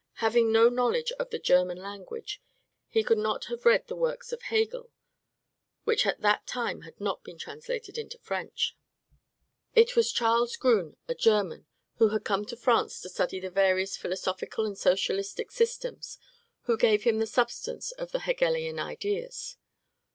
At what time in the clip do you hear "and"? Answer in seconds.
14.65-14.75